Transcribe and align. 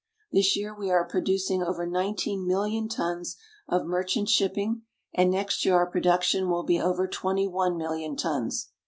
This 0.31 0.57
year 0.57 0.73
we 0.75 0.89
are 0.89 1.07
producing 1.07 1.61
over 1.61 1.85
nineteen 1.85 2.47
million 2.47 2.89
tons 2.89 3.37
of 3.67 3.85
merchant 3.85 4.29
shipping 4.29 4.81
and 5.13 5.29
next 5.29 5.63
year 5.63 5.75
our 5.75 5.85
production 5.91 6.49
will 6.49 6.63
be 6.63 6.81
over 6.81 7.07
twenty 7.07 7.47
one 7.47 7.77
million 7.77 8.15
tons. 8.15 8.71